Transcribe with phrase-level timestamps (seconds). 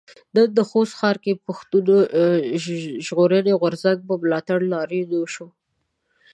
[0.35, 1.83] نن د خوست ښار کې د پښتون
[3.05, 5.47] ژغورنې غورځنګ په ملاتړ لاريون وشو.